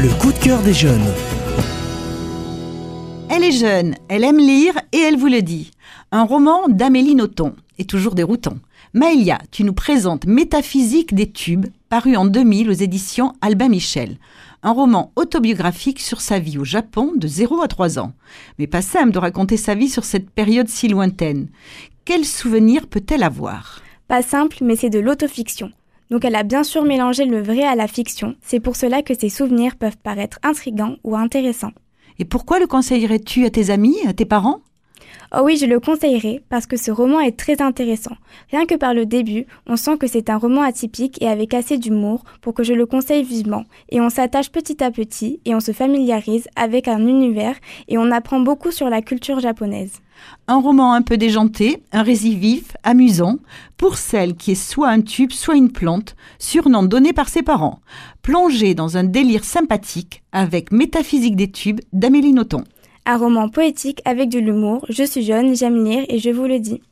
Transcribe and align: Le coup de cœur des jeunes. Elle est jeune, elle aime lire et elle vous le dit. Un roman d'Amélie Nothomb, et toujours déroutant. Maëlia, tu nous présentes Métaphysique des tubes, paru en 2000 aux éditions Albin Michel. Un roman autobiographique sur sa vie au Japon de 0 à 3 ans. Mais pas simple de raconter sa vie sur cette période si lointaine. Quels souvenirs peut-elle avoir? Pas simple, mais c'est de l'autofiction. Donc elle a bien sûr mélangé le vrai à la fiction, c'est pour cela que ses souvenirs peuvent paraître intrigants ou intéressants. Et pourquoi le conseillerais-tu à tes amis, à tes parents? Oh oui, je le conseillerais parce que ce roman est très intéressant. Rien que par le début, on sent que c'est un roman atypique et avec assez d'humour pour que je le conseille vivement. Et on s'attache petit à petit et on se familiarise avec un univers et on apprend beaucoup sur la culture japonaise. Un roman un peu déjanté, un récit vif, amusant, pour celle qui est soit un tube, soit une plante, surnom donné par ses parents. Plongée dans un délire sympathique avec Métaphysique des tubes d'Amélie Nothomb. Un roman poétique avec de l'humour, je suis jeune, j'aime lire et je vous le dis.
Le 0.00 0.16
coup 0.20 0.32
de 0.32 0.38
cœur 0.38 0.62
des 0.62 0.74
jeunes. 0.74 1.12
Elle 3.28 3.42
est 3.42 3.50
jeune, 3.50 3.96
elle 4.06 4.22
aime 4.22 4.38
lire 4.38 4.74
et 4.92 4.98
elle 4.98 5.16
vous 5.16 5.26
le 5.26 5.42
dit. 5.42 5.72
Un 6.12 6.22
roman 6.22 6.68
d'Amélie 6.68 7.16
Nothomb, 7.16 7.56
et 7.78 7.84
toujours 7.84 8.14
déroutant. 8.14 8.58
Maëlia, 8.94 9.40
tu 9.50 9.64
nous 9.64 9.72
présentes 9.72 10.24
Métaphysique 10.24 11.16
des 11.16 11.28
tubes, 11.28 11.66
paru 11.88 12.14
en 12.14 12.26
2000 12.26 12.70
aux 12.70 12.74
éditions 12.74 13.32
Albin 13.40 13.68
Michel. 13.68 14.18
Un 14.62 14.70
roman 14.70 15.10
autobiographique 15.16 15.98
sur 15.98 16.20
sa 16.20 16.38
vie 16.38 16.58
au 16.58 16.64
Japon 16.64 17.14
de 17.16 17.26
0 17.26 17.60
à 17.60 17.66
3 17.66 17.98
ans. 17.98 18.12
Mais 18.60 18.68
pas 18.68 18.82
simple 18.82 19.10
de 19.10 19.18
raconter 19.18 19.56
sa 19.56 19.74
vie 19.74 19.88
sur 19.88 20.04
cette 20.04 20.30
période 20.30 20.68
si 20.68 20.86
lointaine. 20.86 21.48
Quels 22.04 22.24
souvenirs 22.24 22.86
peut-elle 22.86 23.24
avoir? 23.24 23.82
Pas 24.06 24.22
simple, 24.22 24.58
mais 24.62 24.76
c'est 24.76 24.90
de 24.90 25.00
l'autofiction. 25.00 25.72
Donc 26.10 26.24
elle 26.24 26.36
a 26.36 26.42
bien 26.42 26.62
sûr 26.62 26.84
mélangé 26.84 27.24
le 27.24 27.42
vrai 27.42 27.64
à 27.64 27.74
la 27.74 27.86
fiction, 27.86 28.34
c'est 28.42 28.60
pour 28.60 28.76
cela 28.76 29.02
que 29.02 29.14
ses 29.14 29.28
souvenirs 29.28 29.76
peuvent 29.76 29.98
paraître 29.98 30.38
intrigants 30.42 30.96
ou 31.04 31.16
intéressants. 31.16 31.72
Et 32.18 32.24
pourquoi 32.24 32.58
le 32.58 32.66
conseillerais-tu 32.66 33.44
à 33.44 33.50
tes 33.50 33.70
amis, 33.70 33.96
à 34.06 34.12
tes 34.12 34.24
parents? 34.24 34.60
Oh 35.36 35.42
oui, 35.44 35.56
je 35.56 35.66
le 35.66 35.80
conseillerais 35.80 36.42
parce 36.48 36.66
que 36.66 36.76
ce 36.76 36.90
roman 36.90 37.20
est 37.20 37.36
très 37.36 37.60
intéressant. 37.60 38.16
Rien 38.50 38.64
que 38.66 38.74
par 38.74 38.94
le 38.94 39.04
début, 39.06 39.46
on 39.66 39.76
sent 39.76 39.98
que 39.98 40.06
c'est 40.06 40.30
un 40.30 40.38
roman 40.38 40.62
atypique 40.62 41.20
et 41.20 41.28
avec 41.28 41.52
assez 41.52 41.76
d'humour 41.76 42.24
pour 42.40 42.54
que 42.54 42.62
je 42.62 42.72
le 42.72 42.86
conseille 42.86 43.24
vivement. 43.24 43.64
Et 43.90 44.00
on 44.00 44.10
s'attache 44.10 44.50
petit 44.50 44.82
à 44.82 44.90
petit 44.90 45.40
et 45.44 45.54
on 45.54 45.60
se 45.60 45.72
familiarise 45.72 46.48
avec 46.56 46.88
un 46.88 47.06
univers 47.06 47.56
et 47.88 47.98
on 47.98 48.10
apprend 48.10 48.40
beaucoup 48.40 48.70
sur 48.70 48.88
la 48.88 49.02
culture 49.02 49.40
japonaise. 49.40 50.00
Un 50.46 50.60
roman 50.60 50.94
un 50.94 51.02
peu 51.02 51.16
déjanté, 51.16 51.82
un 51.92 52.02
récit 52.02 52.34
vif, 52.34 52.76
amusant, 52.82 53.36
pour 53.76 53.96
celle 53.96 54.34
qui 54.34 54.52
est 54.52 54.54
soit 54.54 54.88
un 54.88 55.00
tube, 55.00 55.30
soit 55.30 55.56
une 55.56 55.70
plante, 55.70 56.16
surnom 56.38 56.82
donné 56.82 57.12
par 57.12 57.28
ses 57.28 57.42
parents. 57.42 57.80
Plongée 58.22 58.74
dans 58.74 58.96
un 58.96 59.04
délire 59.04 59.44
sympathique 59.44 60.22
avec 60.32 60.72
Métaphysique 60.72 61.36
des 61.36 61.50
tubes 61.50 61.80
d'Amélie 61.92 62.32
Nothomb. 62.32 62.64
Un 63.10 63.16
roman 63.16 63.48
poétique 63.48 64.02
avec 64.04 64.28
de 64.28 64.38
l'humour, 64.38 64.84
je 64.90 65.02
suis 65.02 65.22
jeune, 65.22 65.56
j'aime 65.56 65.82
lire 65.82 66.04
et 66.10 66.18
je 66.18 66.28
vous 66.28 66.44
le 66.44 66.58
dis. 66.58 66.82